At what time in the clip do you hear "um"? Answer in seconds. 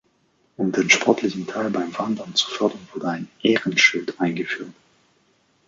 0.57-0.71